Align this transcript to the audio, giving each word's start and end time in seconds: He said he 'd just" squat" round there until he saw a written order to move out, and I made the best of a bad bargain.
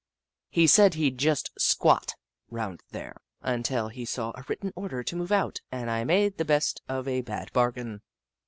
He 0.49 0.65
said 0.65 0.95
he 0.95 1.11
'd 1.11 1.19
just" 1.19 1.51
squat" 1.71 2.15
round 2.49 2.81
there 2.89 3.21
until 3.43 3.89
he 3.89 4.03
saw 4.03 4.31
a 4.31 4.43
written 4.47 4.73
order 4.75 5.03
to 5.03 5.15
move 5.15 5.31
out, 5.31 5.61
and 5.71 5.91
I 5.91 6.05
made 6.05 6.39
the 6.39 6.43
best 6.45 6.81
of 6.89 7.07
a 7.07 7.21
bad 7.21 7.53
bargain. 7.53 8.01